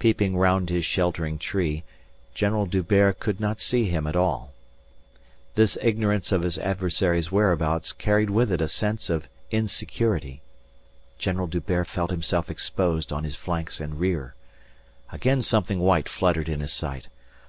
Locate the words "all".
4.16-4.52